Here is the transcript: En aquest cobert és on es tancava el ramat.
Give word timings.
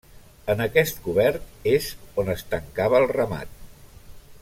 En 0.53 0.63
aquest 0.65 1.01
cobert 1.07 1.45
és 1.75 1.91
on 2.23 2.33
es 2.37 2.45
tancava 2.55 3.03
el 3.05 3.09
ramat. 3.17 3.57